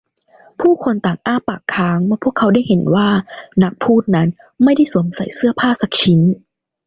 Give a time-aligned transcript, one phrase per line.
[0.59, 3.07] ผู้คนต่างอ้าปากค้างเมื่อพวกเขาได้เห็นว่า
[3.63, 4.27] นักพูดนั้น
[4.63, 6.19] ไม่ได้สวมใส่เสื้อผ้าสักชิ้น